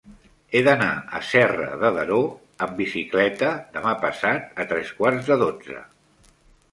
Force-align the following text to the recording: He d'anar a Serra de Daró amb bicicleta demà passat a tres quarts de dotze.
He 0.51 0.59
d'anar 0.67 0.85
a 1.17 1.19
Serra 1.31 1.67
de 1.83 1.91
Daró 1.97 2.17
amb 2.67 2.73
bicicleta 2.79 3.51
demà 3.75 3.93
passat 4.07 4.59
a 4.65 4.65
tres 4.73 4.95
quarts 5.03 5.31
de 5.33 5.39
dotze. 5.43 5.77